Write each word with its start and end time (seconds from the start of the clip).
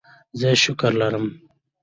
زه 0.39 0.49
شکره 0.63 0.91
لرم. 0.99 1.25